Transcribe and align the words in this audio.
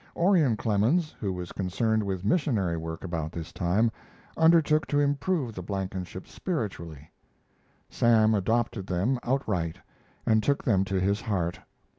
Orion 0.17 0.57
Clemens, 0.57 1.13
who 1.19 1.31
was 1.31 1.51
concerned 1.51 2.01
with 2.01 2.25
missionary 2.25 2.75
work 2.75 3.03
about 3.03 3.31
this 3.31 3.53
time, 3.53 3.91
undertook 4.35 4.87
to 4.87 4.99
improve 4.99 5.53
the 5.53 5.61
Blankenships 5.61 6.31
spiritually. 6.31 7.11
Sam 7.87 8.33
adopted 8.33 8.87
them, 8.87 9.19
outright, 9.21 9.77
and 10.25 10.41
took 10.41 10.63
them 10.63 10.83
to 10.85 10.99
his 10.99 11.21
heart. 11.21 11.59